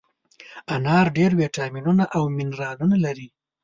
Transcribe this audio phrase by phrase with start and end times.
[0.75, 3.27] انار ډېر ویټامینونه او منرالونه لري.